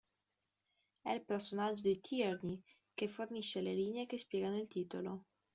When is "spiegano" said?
4.17-4.57